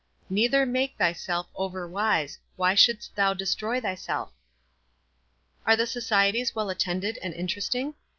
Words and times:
Neither 0.31 0.65
make, 0.65 0.97
thyself 0.97 1.45
overwise. 1.53 2.39
Why 2.55 2.73
shouldest 2.73 3.15
thou 3.15 3.35
de» 3.35 3.45
troy 3.45 3.79
thyself?"" 3.79 4.31
Ake 5.67 5.77
the 5.77 5.85
societies 5.85 6.55
well 6.55 6.71
attended 6.71 7.19
and 7.21 7.35
inter 7.35 7.59
esting?" 7.61 7.93